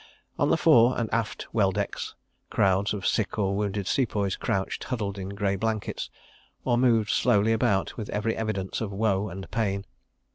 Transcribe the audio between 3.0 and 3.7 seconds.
sick or